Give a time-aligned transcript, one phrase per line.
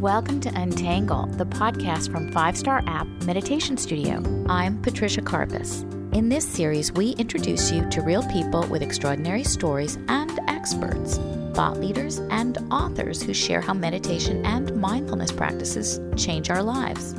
[0.00, 4.22] Welcome to Untangle, the podcast from Five Star App Meditation Studio.
[4.48, 5.82] I'm Patricia Karpas.
[6.14, 11.18] In this series, we introduce you to real people with extraordinary stories and experts,
[11.52, 17.12] thought leaders, and authors who share how meditation and mindfulness practices change our lives.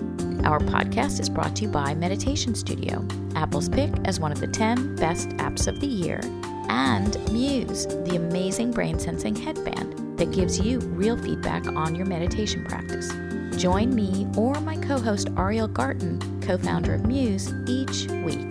[0.44, 4.48] Our podcast is brought to you by Meditation Studio, Apple's pick as one of the
[4.48, 6.20] 10 best apps of the year,
[6.68, 12.64] and Muse, the amazing brain sensing headband that gives you real feedback on your meditation
[12.64, 13.12] practice.
[13.60, 18.48] Join me or my co host Ariel Garten, co founder of Muse, each week.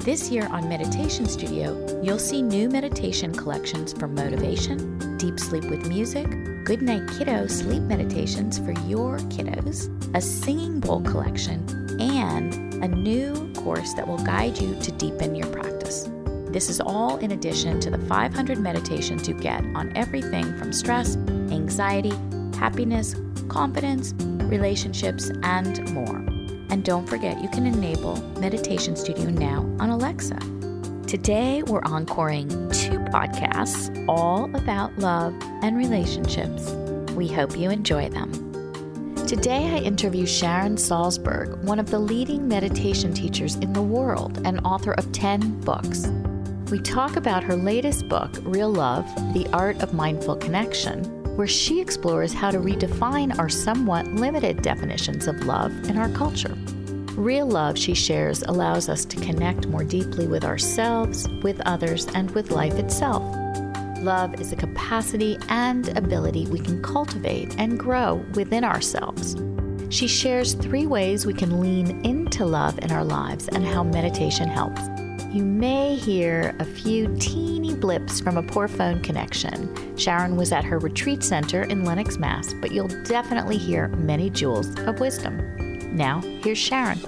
[0.00, 5.88] This year on Meditation Studio, you'll see new meditation collections for motivation, deep sleep with
[5.88, 6.28] music,
[6.64, 11.64] Goodnight Kiddo sleep meditations for your kiddos, a singing bowl collection,
[11.98, 12.52] and
[12.84, 15.67] a new course that will guide you to deepen your practice.
[16.50, 21.16] This is all in addition to the 500 meditations you get on everything from stress,
[21.50, 22.14] anxiety,
[22.56, 23.14] happiness,
[23.48, 24.14] confidence,
[24.44, 26.16] relationships, and more.
[26.70, 30.38] And don't forget, you can enable Meditation Studio now on Alexa.
[31.06, 36.70] Today, we're encoring two podcasts all about love and relationships.
[37.12, 38.32] We hope you enjoy them.
[39.26, 44.60] Today, I interview Sharon Salzberg, one of the leading meditation teachers in the world and
[44.60, 46.08] author of 10 books.
[46.70, 51.02] We talk about her latest book, Real Love The Art of Mindful Connection,
[51.34, 56.54] where she explores how to redefine our somewhat limited definitions of love in our culture.
[57.14, 62.30] Real love, she shares, allows us to connect more deeply with ourselves, with others, and
[62.32, 63.22] with life itself.
[64.02, 69.36] Love is a capacity and ability we can cultivate and grow within ourselves.
[69.88, 74.50] She shares three ways we can lean into love in our lives and how meditation
[74.50, 74.82] helps.
[75.30, 79.94] You may hear a few teeny blips from a poor phone connection.
[79.98, 84.74] Sharon was at her retreat center in Lenox, Mass., but you'll definitely hear many jewels
[84.80, 85.36] of wisdom.
[85.94, 86.98] Now, here's Sharon.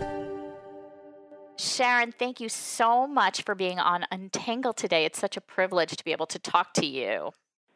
[1.57, 5.07] Sharon, thank you so much for being on Untangle today.
[5.07, 7.31] It's such a privilege to be able to talk to you.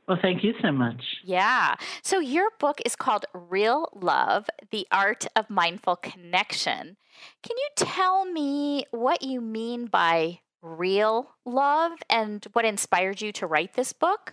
[0.07, 1.03] Well, thank you so much.
[1.25, 1.77] Yeah.
[2.03, 6.97] So, your book is called Real Love The Art of Mindful Connection.
[7.43, 13.47] Can you tell me what you mean by real love and what inspired you to
[13.47, 14.33] write this book?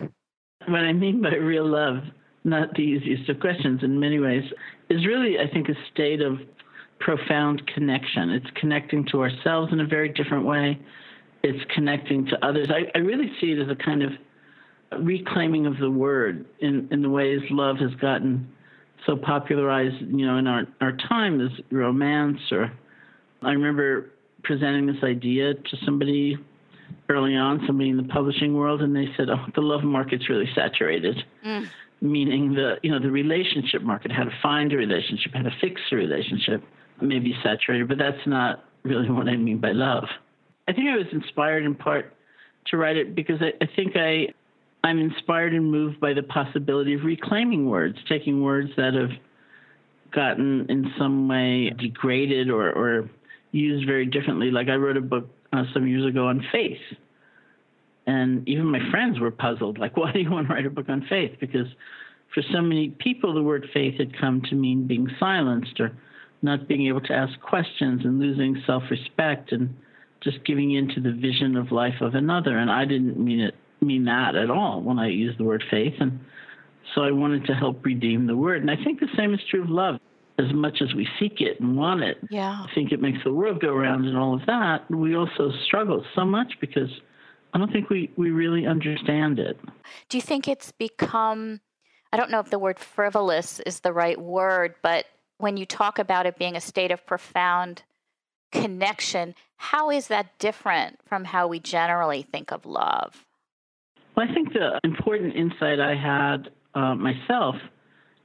[0.68, 2.04] What I mean by real love,
[2.44, 4.44] not the easiest of questions in many ways,
[4.90, 6.40] is really, I think, a state of
[7.00, 8.30] profound connection.
[8.30, 10.80] It's connecting to ourselves in a very different way.
[11.44, 12.70] It's connecting to others.
[12.70, 14.12] I, I really see it as a kind of
[15.00, 18.50] reclaiming of the word in, in the ways love has gotten
[19.06, 22.72] so popularized, you know, in our, our time as romance or
[23.44, 24.12] I remember
[24.44, 26.38] presenting this idea to somebody
[27.10, 30.50] early on, somebody in the publishing world, and they said, "Oh, the love market's really
[30.54, 31.68] saturated," mm.
[32.02, 35.82] meaning the you know the relationship market, how to find a relationship, how to fix
[35.92, 36.64] a relationship
[37.02, 40.06] may be saturated, but that's not really what I mean by love.
[40.68, 42.14] I think I was inspired in part
[42.68, 44.28] to write it because I, I think I
[44.84, 49.12] I'm inspired and moved by the possibility of reclaiming words, taking words that have
[50.14, 53.10] gotten in some way degraded or, or
[53.52, 54.52] used very differently.
[54.52, 56.80] Like I wrote a book uh, some years ago on faith,
[58.08, 59.78] and even my friends were puzzled.
[59.78, 61.38] Like, why do you want to write a book on faith?
[61.40, 61.68] Because
[62.34, 65.92] for so many people, the word faith had come to mean being silenced or
[66.42, 69.76] not being able to ask questions and losing self respect and
[70.24, 72.58] just giving in to the vision of life of another.
[72.58, 75.96] And I didn't mean it mean that at all when I use the word faith.
[76.00, 76.20] And
[76.94, 78.62] so I wanted to help redeem the word.
[78.62, 79.96] And I think the same is true of love.
[80.40, 82.66] As much as we seek it and want it, yeah.
[82.68, 84.90] I think it makes the world go around and all of that.
[84.90, 86.90] We also struggle so much because
[87.54, 89.60] I don't think we, we really understand it.
[90.10, 91.60] Do you think it's become,
[92.12, 95.06] I don't know if the word frivolous is the right word, but
[95.38, 97.84] when you talk about it being a state of profound
[98.52, 103.26] connection, how is that different from how we generally think of love?
[104.16, 107.56] Well, I think the important insight I had uh, myself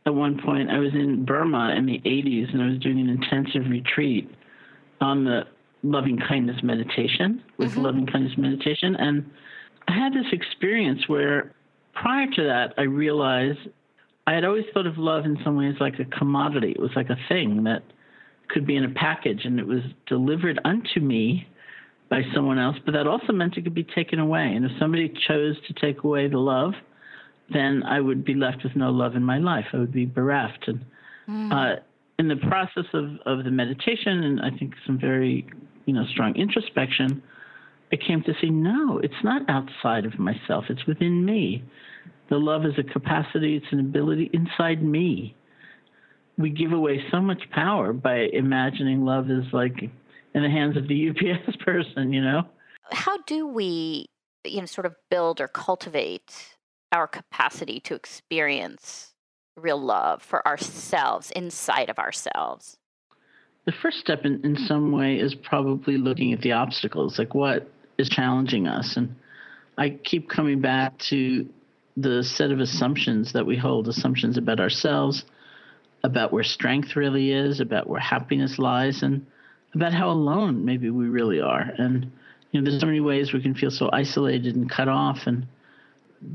[0.06, 3.08] at one point, I was in Burma in the 80s and I was doing an
[3.08, 4.30] intensive retreat
[5.00, 5.42] on the
[5.82, 7.80] loving kindness meditation, with mm-hmm.
[7.80, 8.94] loving kindness meditation.
[8.96, 9.28] And
[9.88, 11.52] I had this experience where
[11.92, 13.58] prior to that, I realized
[14.28, 16.70] I had always thought of love in some ways like a commodity.
[16.70, 17.82] It was like a thing that
[18.48, 21.48] could be in a package and it was delivered unto me
[22.08, 24.52] by someone else, but that also meant it could be taken away.
[24.54, 26.72] And if somebody chose to take away the love,
[27.52, 29.66] then I would be left with no love in my life.
[29.72, 30.68] I would be bereft.
[30.68, 30.84] And
[31.28, 31.52] mm.
[31.52, 31.80] uh,
[32.18, 35.46] in the process of, of the meditation, and I think some very
[35.84, 37.22] you know strong introspection,
[37.92, 40.64] I came to see no, it's not outside of myself.
[40.68, 41.64] It's within me.
[42.30, 45.36] The love is a capacity, it's an ability inside me.
[46.38, 49.90] we give away so much power by imagining love is like
[50.36, 52.42] in the hands of the UPS person, you know?
[52.92, 54.06] How do we,
[54.44, 56.56] you know, sort of build or cultivate
[56.92, 59.14] our capacity to experience
[59.56, 62.76] real love for ourselves inside of ourselves?
[63.64, 67.68] The first step in, in some way is probably looking at the obstacles, like what
[67.98, 68.96] is challenging us.
[68.96, 69.16] And
[69.78, 71.48] I keep coming back to
[71.96, 75.24] the set of assumptions that we hold assumptions about ourselves,
[76.04, 79.26] about where strength really is, about where happiness lies, and
[79.76, 81.70] about how alone maybe we really are.
[81.76, 82.10] And
[82.50, 85.46] you know, there's so many ways we can feel so isolated and cut off, and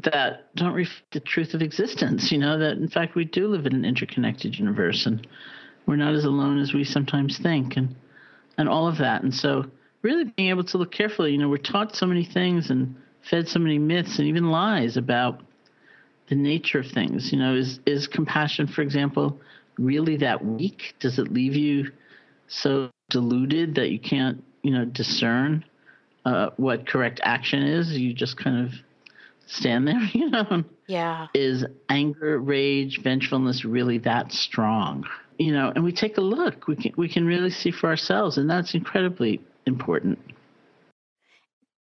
[0.04, 2.32] that don't reflect the truth of existence.
[2.32, 5.28] You know that in fact we do live in an interconnected universe, and
[5.88, 7.96] we're not as alone as we sometimes think, and
[8.58, 9.24] and all of that.
[9.24, 9.66] And so,
[10.04, 11.32] really being able to look carefully.
[11.32, 12.96] You know, we're taught so many things and
[13.28, 15.42] fed so many myths and even lies about
[16.30, 17.32] the nature of things.
[17.32, 19.40] You know, is is compassion, for example,
[19.80, 20.94] really that weak?
[21.00, 21.92] Does it leave you
[22.48, 25.64] so deluded that you can't, you know, discern
[26.26, 27.92] uh, what correct action is?
[27.92, 28.74] You just kind of
[29.48, 30.64] stand there, you know.
[30.88, 31.28] Yeah.
[31.34, 35.06] Is anger, rage, vengefulness really that strong?
[35.38, 36.68] You know, and we take a look.
[36.68, 40.20] We can we can really see for ourselves, and that's incredibly important.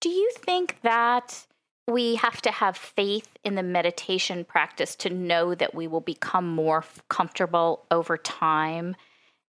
[0.00, 1.46] Do you think that
[1.86, 6.48] we have to have faith in the meditation practice to know that we will become
[6.48, 8.96] more comfortable over time?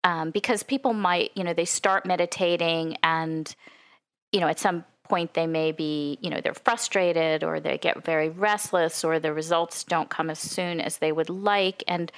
[0.06, 3.54] Um, because people might, you know, they start meditating and,
[4.32, 8.06] you know, at some point they may be, you know, they're frustrated or they get
[8.06, 11.84] very restless or the results don't come as soon as they would like.
[11.88, 12.12] And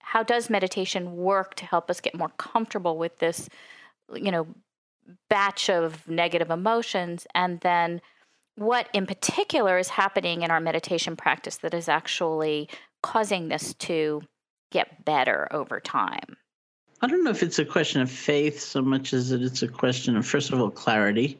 [0.00, 3.48] how does meditation work to help us get more comfortable with this,
[4.12, 4.48] you know,
[5.30, 8.00] batch of negative emotions and then
[8.56, 12.68] what in particular is happening in our meditation practice that is actually
[13.00, 14.22] causing this to
[14.72, 16.36] get better over time?
[17.00, 19.68] I don't know if it's a question of faith so much as that it's a
[19.68, 21.38] question of, first of all, clarity,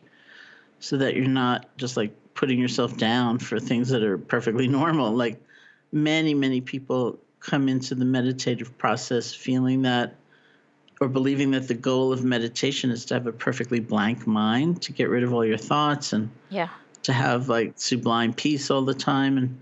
[0.79, 5.13] so that you're not just like putting yourself down for things that are perfectly normal.
[5.13, 5.43] Like
[5.91, 10.15] many, many people come into the meditative process feeling that
[11.01, 14.93] or believing that the goal of meditation is to have a perfectly blank mind, to
[14.93, 16.69] get rid of all your thoughts and yeah.
[17.05, 19.61] to have like sublime peace all the time and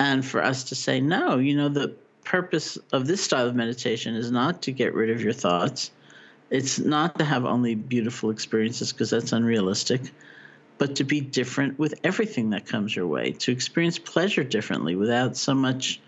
[0.00, 1.94] and for us to say no, you know the
[2.24, 5.90] purpose of this style of meditation is not to get rid of your thoughts.
[6.50, 10.00] It's not to have only beautiful experiences because that's unrealistic,
[10.78, 15.36] but to be different with everything that comes your way, to experience pleasure differently without
[15.36, 16.00] so much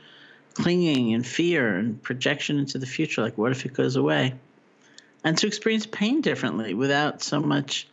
[0.54, 4.34] clinging and fear and projection into the future like what if it goes away?
[5.26, 7.88] and to experience pain differently without so much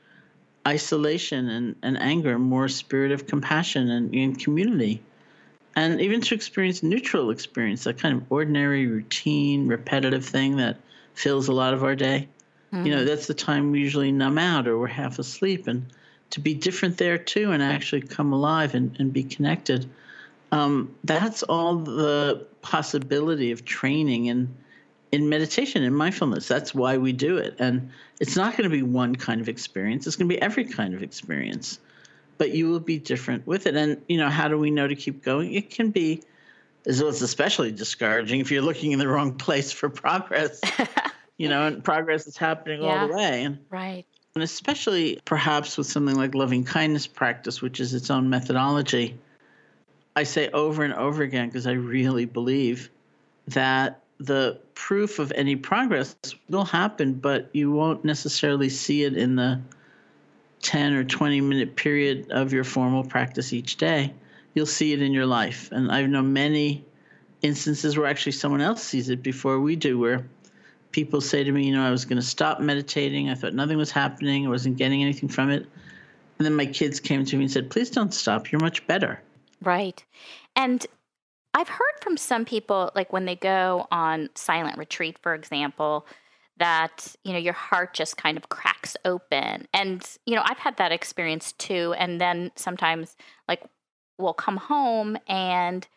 [0.68, 5.02] isolation and, and anger, more spirit of compassion and, and community.
[5.75, 10.78] And even to experience neutral experience, that kind of ordinary, routine, repetitive thing that
[11.16, 12.28] fills a lot of our day.
[12.72, 12.86] Mm-hmm.
[12.86, 13.08] You know, mm-hmm.
[13.08, 15.68] that's the time we usually numb out or we're half asleep.
[15.68, 15.88] And
[16.31, 19.90] to be different there too and actually come alive and, and be connected.
[20.52, 24.56] Um, that's all the possibility of training and
[25.12, 26.48] in meditation and mindfulness.
[26.48, 27.58] That's why we do it.
[27.60, 30.66] And it's not going to be one kind of experience, it's going to be every
[30.66, 31.80] kind of experience.
[32.38, 33.75] But you will be different with it.
[33.75, 35.53] And, you know, how do we know to keep going?
[35.53, 36.24] It can be,
[36.85, 40.59] as well, it's especially discouraging if you're looking in the wrong place for progress,
[41.37, 43.02] you know, and progress is happening yeah.
[43.02, 43.44] all the way.
[43.44, 44.06] And, right.
[44.35, 49.18] And especially perhaps with something like loving kindness practice, which is its own methodology.
[50.16, 52.90] I say over and over again because I really believe
[53.47, 56.16] that the proof of any progress
[56.49, 59.61] will happen, but you won't necessarily see it in the
[60.64, 64.14] 10 or 20 minute period of your formal practice each day.
[64.56, 65.72] You'll see it in your life.
[65.72, 66.86] And I've known many
[67.42, 70.26] instances where actually someone else sees it before we do, where
[70.92, 73.30] people say to me, you know, I was going to stop meditating.
[73.30, 74.46] I thought nothing was happening.
[74.46, 75.68] I wasn't getting anything from it.
[76.40, 78.52] And then my kids came to me and said, please don't stop.
[78.52, 79.22] You're much better.
[79.62, 80.04] Right.
[80.56, 80.86] And
[81.54, 86.06] I've heard from some people, like when they go on silent retreat, for example,
[86.57, 89.68] that you know your heart just kind of cracks open.
[89.74, 93.16] And you know i've had that experience too and then sometimes
[93.48, 93.64] like
[94.18, 95.88] we'll come home and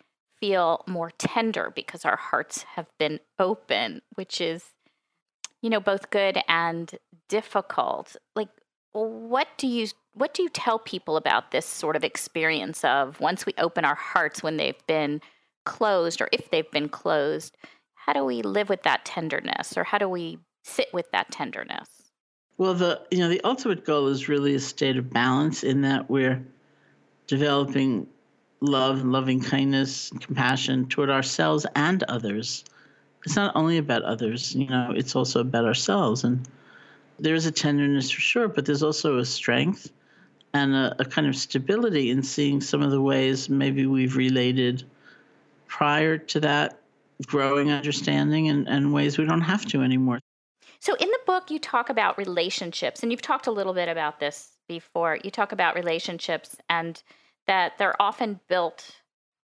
[0.41, 4.65] feel more tender because our hearts have been open which is
[5.63, 6.97] you know both good and
[7.29, 8.17] difficult.
[8.35, 8.49] Like
[8.93, 13.45] what do you what do you tell people about this sort of experience of once
[13.45, 15.21] we open our hearts when they've been
[15.65, 17.57] closed or if they've been closed,
[18.07, 21.89] how do we live with that tenderness or how do we sit with that tenderness?
[22.57, 26.09] Well, the you know the ultimate goal is really a state of balance in that
[26.09, 26.43] we're
[27.27, 28.07] developing
[28.61, 32.65] love and loving kindness and compassion toward ourselves and others.
[33.25, 36.25] it's not only about others, you know, it's also about ourselves.
[36.25, 36.49] And
[37.19, 39.91] there's a tenderness for sure, but there's also a strength
[40.55, 44.85] and a, a kind of stability in seeing some of the ways maybe we've related
[45.67, 46.79] prior to that
[47.25, 50.21] growing understanding and, and ways we don't have to anymore.
[50.81, 54.21] So, in the book, you talk about relationships, and you've talked a little bit about
[54.21, 55.19] this before.
[55.25, 57.03] You talk about relationships and
[57.47, 58.97] that they're often built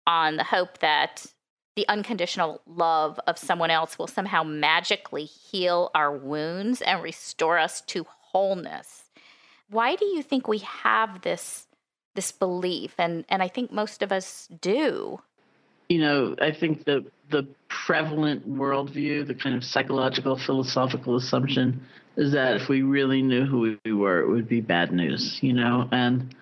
[0.08, 1.28] on the hope that
[1.76, 7.82] the unconditional love of someone else will somehow magically heal our wounds and restore us
[7.82, 9.04] to wholeness.
[9.70, 11.68] Why do you think we have this
[12.16, 15.22] this belief and and I think most of us do?
[15.90, 21.82] You know, I think the the prevalent worldview, the kind of psychological philosophical assumption
[22.16, 25.54] is that if we really knew who we were, it would be bad news, you
[25.54, 25.88] know?
[25.92, 26.36] And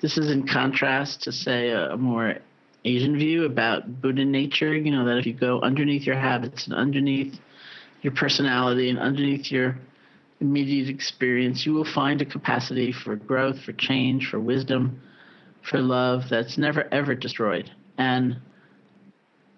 [0.00, 2.36] this is in contrast to say a, a more
[2.84, 6.74] Asian view about Buddha nature, you know, that if you go underneath your habits and
[6.74, 7.38] underneath
[8.02, 9.78] your personality and underneath your
[10.40, 15.00] immediate experience, you will find a capacity for growth, for change, for wisdom,
[15.62, 17.70] for love that's never ever destroyed.
[17.96, 18.36] And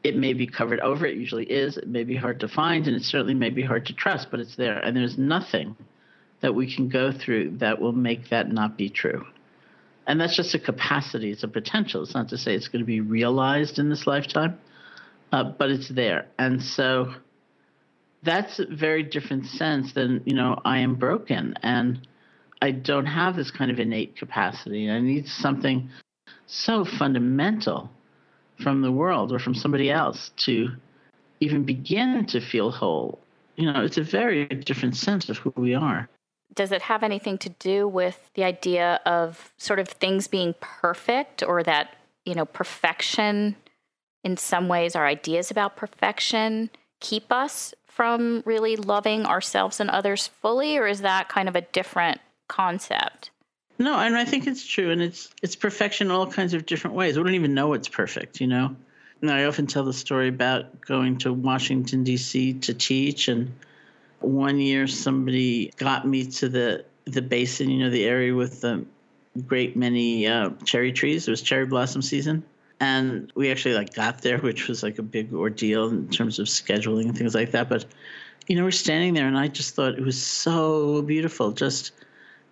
[0.06, 1.76] it may be covered over, it usually is.
[1.76, 4.38] It may be hard to find, and it certainly may be hard to trust, but
[4.38, 4.78] it's there.
[4.78, 5.74] And there's nothing
[6.42, 9.26] that we can go through that will make that not be true.
[10.06, 12.04] And that's just a capacity, it's a potential.
[12.04, 14.60] It's not to say it's going to be realized in this lifetime,
[15.32, 16.26] uh, but it's there.
[16.38, 17.12] And so
[18.22, 22.06] that's a very different sense than, you know, I am broken and
[22.62, 24.88] I don't have this kind of innate capacity.
[24.88, 25.90] I need something
[26.46, 27.90] so fundamental
[28.58, 30.68] from the world or from somebody else to
[31.40, 33.18] even begin to feel whole.
[33.56, 36.08] You know, it's a very different sense of who we are
[36.56, 41.42] does it have anything to do with the idea of sort of things being perfect
[41.42, 41.94] or that,
[42.24, 43.54] you know, perfection
[44.24, 50.26] in some ways, our ideas about perfection keep us from really loving ourselves and others
[50.26, 53.30] fully, or is that kind of a different concept?
[53.78, 56.96] No, and I think it's true, and it's it's perfection in all kinds of different
[56.96, 57.16] ways.
[57.16, 58.74] We don't even know it's perfect, you know.
[59.20, 62.54] And I often tell the story about going to Washington D.C.
[62.54, 63.52] to teach, and
[64.20, 68.84] one year, somebody got me to the the basin, you know, the area with the
[69.46, 71.28] great many uh, cherry trees.
[71.28, 72.44] It was cherry blossom season,
[72.80, 76.46] and we actually like got there, which was like a big ordeal in terms of
[76.46, 77.68] scheduling and things like that.
[77.68, 77.84] But
[78.46, 81.92] you know, we're standing there, and I just thought it was so beautiful, just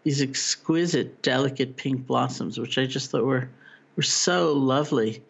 [0.05, 3.49] these exquisite, delicate pink blossoms, which I just thought were
[3.97, 5.23] were so lovely.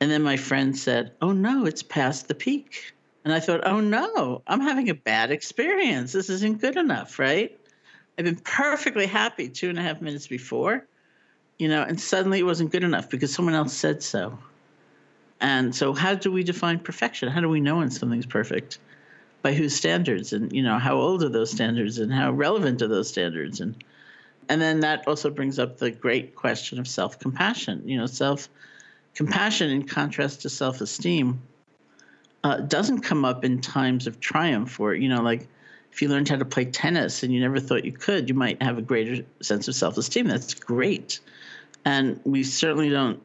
[0.00, 2.94] And then my friend said, "Oh no, it's past the peak."
[3.24, 6.12] And I thought, oh no, I'm having a bad experience.
[6.12, 7.58] This isn't good enough, right?
[8.16, 10.86] I've been perfectly happy two and a half minutes before,
[11.58, 14.38] you know, and suddenly it wasn't good enough because someone else said so.
[15.42, 17.28] And so, how do we define perfection?
[17.28, 18.78] How do we know when something's perfect?
[19.42, 20.32] By whose standards?
[20.32, 23.60] And, you know, how old are those standards and how relevant are those standards?
[23.60, 23.84] And,
[24.48, 27.82] and then that also brings up the great question of self compassion.
[27.86, 28.48] You know, self
[29.14, 31.40] compassion in contrast to self esteem
[32.44, 35.48] uh, doesn't come up in times of triumph or you know like
[35.92, 38.62] if you learned how to play tennis and you never thought you could you might
[38.62, 41.20] have a greater sense of self-esteem that's great
[41.84, 43.20] and we certainly don't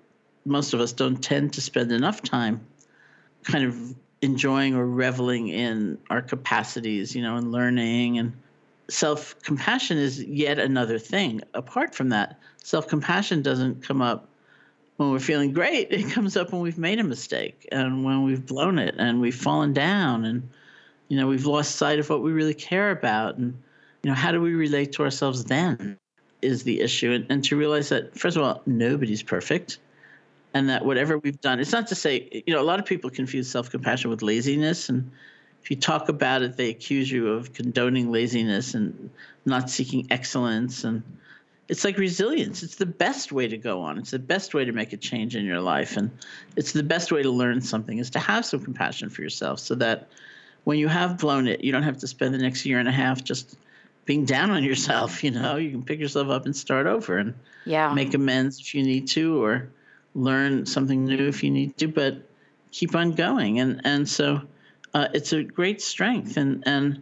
[0.45, 2.65] most of us don't tend to spend enough time
[3.43, 8.33] kind of enjoying or reveling in our capacities you know and learning and
[8.89, 11.41] self-compassion is yet another thing.
[11.53, 14.27] Apart from that self-compassion doesn't come up
[14.97, 18.45] when we're feeling great, it comes up when we've made a mistake and when we've
[18.45, 20.49] blown it and we've fallen down and
[21.09, 23.37] you know we've lost sight of what we really care about.
[23.37, 23.57] And
[24.03, 25.97] you know how do we relate to ourselves then
[26.41, 27.11] is the issue.
[27.11, 29.79] And, and to realize that first of all nobody's perfect
[30.53, 33.09] and that whatever we've done it's not to say you know a lot of people
[33.09, 35.09] confuse self-compassion with laziness and
[35.63, 39.09] if you talk about it they accuse you of condoning laziness and
[39.45, 41.01] not seeking excellence and
[41.69, 42.61] it's like resilience.
[42.61, 43.97] It's the best way to go on.
[43.97, 45.97] It's the best way to make a change in your life.
[45.97, 46.11] And
[46.55, 49.75] it's the best way to learn something is to have some compassion for yourself so
[49.75, 50.09] that
[50.65, 52.91] when you have blown it, you don't have to spend the next year and a
[52.91, 53.57] half just
[54.05, 55.23] being down on yourself.
[55.23, 57.33] You know, you can pick yourself up and start over and
[57.65, 57.93] yeah.
[57.93, 59.69] make amends if you need to or
[60.15, 62.17] learn something new if you need to, but
[62.71, 63.59] keep on going.
[63.59, 64.41] And, and so
[64.93, 66.37] uh, it's a great strength.
[66.37, 67.01] And, and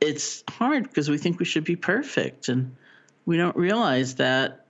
[0.00, 2.48] it's hard because we think we should be perfect.
[2.48, 2.74] And,
[3.26, 4.66] we don't realize that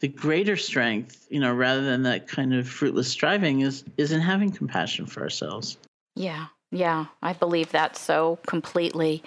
[0.00, 4.20] the greater strength, you know, rather than that kind of fruitless striving, is is in
[4.20, 5.76] having compassion for ourselves.
[6.16, 9.22] Yeah, yeah, I believe that so completely.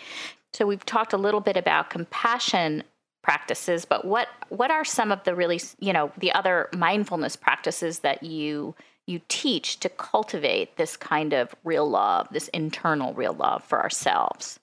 [0.53, 2.83] So we've talked a little bit about compassion
[3.21, 7.99] practices, but what what are some of the really, you know, the other mindfulness practices
[7.99, 8.75] that you
[9.07, 14.59] you teach to cultivate this kind of real love, this internal real love for ourselves?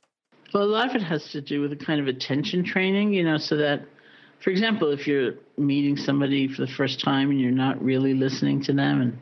[0.53, 3.25] Well, a lot of it has to do with a kind of attention training, you
[3.25, 3.83] know, so that,
[4.41, 8.63] for example, if you're meeting somebody for the first time and you're not really listening
[8.65, 9.19] to them and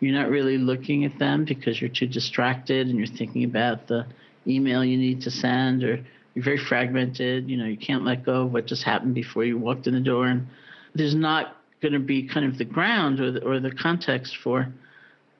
[0.00, 4.06] you're not really looking at them because you're too distracted and you're thinking about the
[4.46, 8.42] email you need to send or you're very fragmented, you know, you can't let go
[8.42, 10.46] of what just happened before you walked in the door and
[10.94, 14.72] there's not going to be kind of the ground or the, or the context for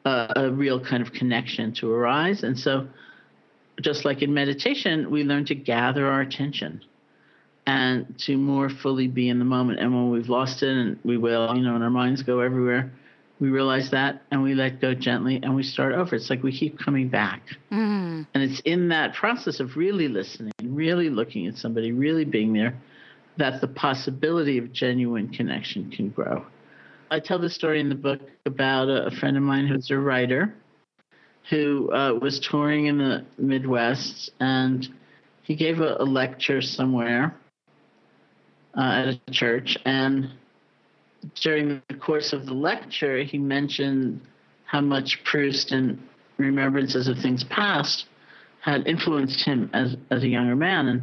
[0.05, 2.43] uh, a real kind of connection to arise.
[2.43, 2.89] And so,
[3.81, 6.83] just like in meditation, we learn to gather our attention
[7.67, 9.79] and to more fully be in the moment.
[9.79, 12.91] And when we've lost it, and we will, you know, and our minds go everywhere,
[13.41, 16.17] we realize that and we let go gently and we start over.
[16.17, 17.43] It's like we keep coming back.
[17.71, 18.27] Mm.
[18.35, 22.75] And it's in that process of really listening, really looking at somebody, really being there,
[23.39, 26.45] that the possibility of genuine connection can grow.
[27.11, 30.53] I tell the story in the book about a, friend of mine who's a writer
[31.49, 34.87] who uh, was touring in the Midwest and
[35.43, 37.35] he gave a, a lecture somewhere
[38.77, 39.79] uh, at a church.
[39.87, 40.31] And
[41.41, 44.21] during the course of the lecture, he mentioned
[44.67, 45.99] how much Proust and
[46.37, 48.07] remembrances of things past
[48.61, 50.89] had influenced him as, as a younger man.
[50.89, 51.03] And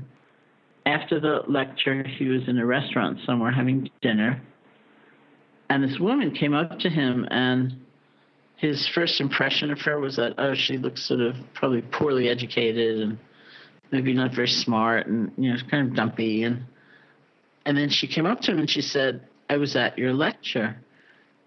[0.86, 4.42] after the lecture, he was in a restaurant somewhere having dinner.
[5.70, 7.74] And this woman came up to him, and
[8.58, 13.02] his first impression of her was that, oh, she looks sort of probably poorly educated
[13.02, 13.18] and
[13.92, 16.44] maybe not very smart and, you know, kind of dumpy.
[16.44, 16.66] And,
[17.66, 20.78] and then she came up to him and she said, I was at your lecture.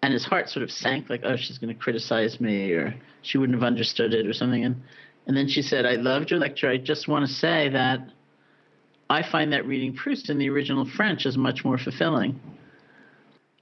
[0.02, 3.38] And his heart sort of sank, like, oh, she's going to criticize me, or she
[3.38, 4.64] wouldn't have understood it, or something.
[4.64, 4.82] And,
[5.26, 6.70] and then she said, I loved your lecture.
[6.70, 8.00] I just want to say that
[9.10, 12.38] I find that reading Proust in the original French is much more fulfilling.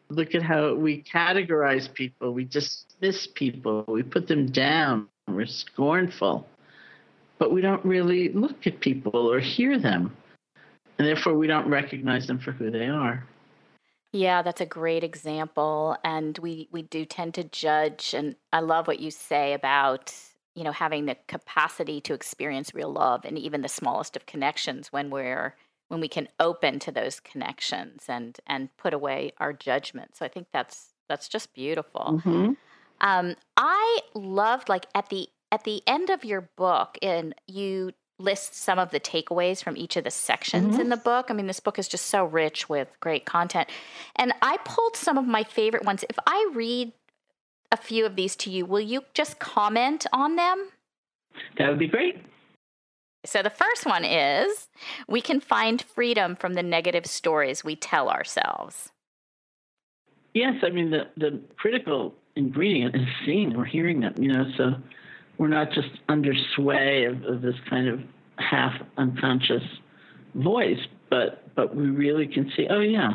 [0.09, 6.47] Look at how we categorize people, we dismiss people, we put them down, we're scornful,
[7.39, 10.17] but we don't really look at people or hear them.
[10.99, 13.25] And therefore, we don't recognize them for who they are.
[14.13, 15.97] Yeah, that's a great example.
[16.03, 18.15] And we, we do tend to judge.
[18.15, 20.15] And I love what you say about
[20.57, 24.93] you know having the capacity to experience real love and even the smallest of connections
[24.93, 25.55] when we're
[25.89, 30.29] when we can open to those connections and and put away our judgment so i
[30.29, 32.53] think that's that's just beautiful mm-hmm.
[33.01, 38.55] um, i loved like at the at the end of your book and you list
[38.55, 40.81] some of the takeaways from each of the sections mm-hmm.
[40.81, 41.27] in the book.
[41.29, 43.69] I mean, this book is just so rich with great content.
[44.17, 46.03] And I pulled some of my favorite ones.
[46.09, 46.93] If I read
[47.73, 48.67] a few of these to you.
[48.67, 50.69] Will you just comment on them?
[51.59, 52.17] That would be great.
[53.25, 54.69] So, the first one is
[55.09, 58.93] we can find freedom from the negative stories we tell ourselves.
[60.33, 64.75] Yes, I mean, the, the critical ingredient is seeing or hearing them, you know, so
[65.39, 68.01] we're not just under sway of, of this kind of
[68.39, 69.63] half unconscious
[70.35, 70.79] voice,
[71.11, 73.13] but but we really can see, oh yeah,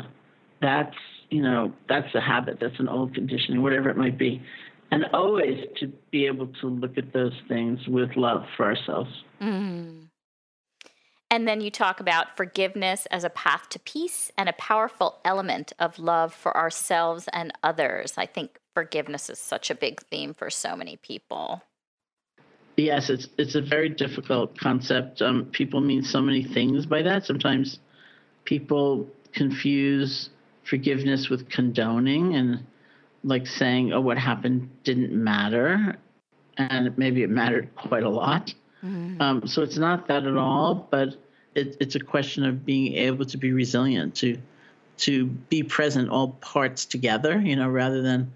[0.60, 0.96] that's
[1.32, 4.42] you know, that's a habit, that's an old conditioning, whatever it might be.
[4.90, 9.10] And always to be able to look at those things with love for ourselves.
[9.40, 10.08] Mm.
[11.30, 15.72] And then you talk about forgiveness as a path to peace and a powerful element
[15.78, 18.12] of love for ourselves and others.
[18.18, 21.62] I think forgiveness is such a big theme for so many people.
[22.76, 25.22] Yes, it's it's a very difficult concept.
[25.22, 27.24] Um, people mean so many things by that.
[27.24, 27.78] Sometimes
[28.44, 30.30] people confuse
[30.64, 32.64] forgiveness with condoning and
[33.24, 35.96] like saying, oh, what happened didn't matter.
[36.56, 38.54] And maybe it mattered quite a lot.
[38.84, 39.22] Mm-hmm.
[39.22, 41.16] Um, so it's not that at all, but
[41.54, 44.38] it, it's a question of being able to be resilient, to
[44.98, 48.32] to be present all parts together, you know, rather than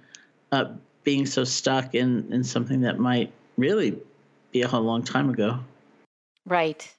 [0.53, 0.65] uh,
[1.05, 3.97] being so stuck in, in something that might really
[4.51, 5.61] be a whole long time ago.
[6.45, 6.93] Right.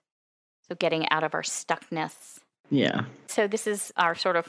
[0.69, 2.39] So getting out of our stuckness.
[2.69, 3.05] Yeah.
[3.27, 4.47] So this is our sort of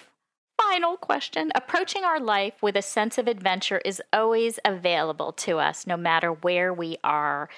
[0.70, 1.50] final question.
[1.54, 6.32] Approaching our life with a sense of adventure is always available to us, no matter
[6.32, 7.48] where we are.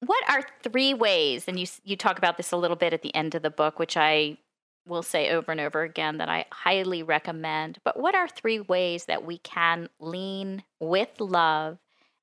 [0.00, 3.14] What are three ways, and you, you talk about this a little bit at the
[3.14, 4.38] end of the book, which I
[4.86, 7.78] will say over and over again that I highly recommend.
[7.84, 11.78] But what are three ways that we can lean with love?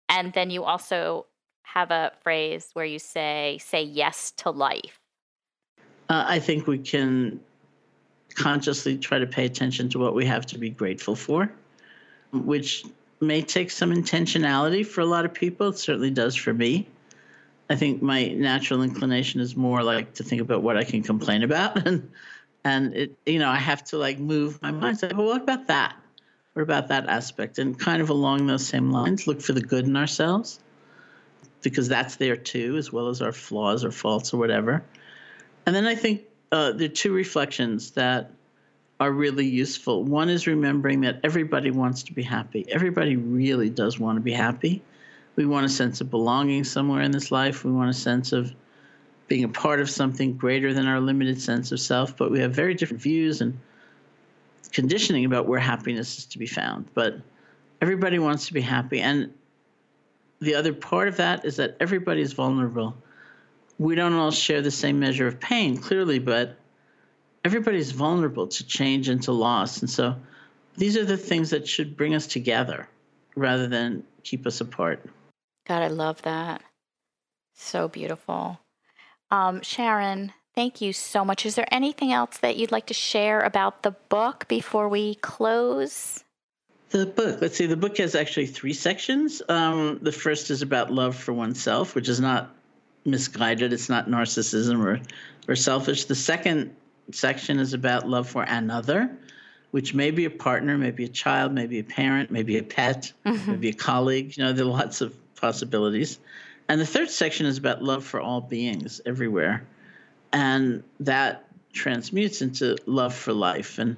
[0.10, 1.28] And then you also
[1.64, 5.00] have a phrase where you say, say yes to life.
[6.10, 7.40] Uh, I think we can
[8.36, 11.52] consciously try to pay attention to what we have to be grateful for,
[12.32, 12.86] which
[13.22, 15.70] may take some intentionality for a lot of people.
[15.70, 16.88] It certainly does for me.
[17.70, 21.44] I think my natural inclination is more like to think about what I can complain
[21.44, 22.12] about, and
[22.64, 25.00] and it you know I have to like move my mind.
[25.00, 25.96] Say, well, what about that?
[26.54, 27.60] What about that aspect.
[27.60, 30.60] And kind of along those same lines, look for the good in ourselves
[31.62, 34.84] because that's there too, as well as our flaws or faults or whatever.
[35.66, 38.32] And then I think uh, there are two reflections that
[39.00, 40.04] are really useful.
[40.04, 42.66] One is remembering that everybody wants to be happy.
[42.70, 44.82] Everybody really does want to be happy.
[45.36, 47.64] We want a sense of belonging somewhere in this life.
[47.64, 48.54] We want a sense of
[49.30, 52.18] being a part of something greater than our limited sense of self.
[52.18, 53.58] But we have very different views and
[54.74, 56.88] conditioning about where happiness is to be found.
[56.94, 57.22] But
[57.82, 59.00] everybody wants to be happy.
[59.00, 59.34] And
[60.42, 62.98] the other part of that is that everybody is vulnerable.
[63.80, 66.58] We don't all share the same measure of pain, clearly, but
[67.44, 69.80] everybody's vulnerable to change and to loss.
[69.80, 70.16] And so
[70.78, 72.88] these are the things that should bring us together
[73.36, 75.04] rather than keep us apart.
[75.66, 76.62] God, I love that.
[77.56, 78.60] So beautiful.
[79.32, 81.46] Um, Sharon, thank you so much.
[81.46, 86.24] Is there anything else that you'd like to share about the book before we close?
[86.90, 89.42] The book, let's see, the book has actually three sections.
[89.48, 92.56] Um, the first is about love for oneself, which is not
[93.06, 95.02] misguided, it's not narcissism or,
[95.48, 96.06] or selfish.
[96.06, 96.76] The second
[97.12, 99.18] section is about love for another,
[99.72, 103.52] which may be a partner, maybe a child, maybe a parent, maybe a pet, mm-hmm.
[103.52, 104.38] maybe a colleague.
[104.38, 106.20] You know, there are lots of possibilities.
[106.68, 109.66] And the third section is about love for all beings everywhere.
[110.32, 113.80] And that transmutes into love for life.
[113.80, 113.96] And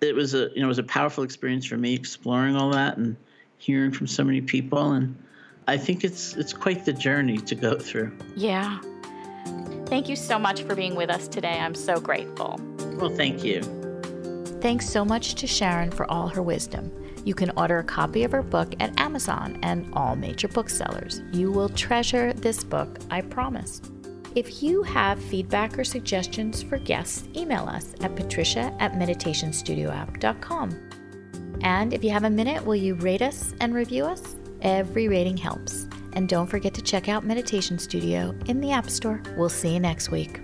[0.00, 2.96] it was a you know it was a powerful experience for me exploring all that
[2.96, 3.16] and
[3.58, 5.16] hearing from so many people and
[5.66, 8.12] I think it's it's quite the journey to go through.
[8.36, 8.78] Yeah.
[9.86, 11.58] Thank you so much for being with us today.
[11.58, 12.58] I'm so grateful.
[12.96, 13.62] Well, thank you.
[14.60, 16.90] Thanks so much to Sharon for all her wisdom.
[17.24, 21.22] You can order a copy of her book at Amazon and all major booksellers.
[21.32, 23.80] You will treasure this book, I promise.
[24.34, 30.90] If you have feedback or suggestions for guests, email us at patricia at meditationstudioapp.com.
[31.60, 34.34] And if you have a minute, will you rate us and review us?
[34.64, 35.86] Every rating helps.
[36.14, 39.22] And don't forget to check out Meditation Studio in the App Store.
[39.36, 40.43] We'll see you next week.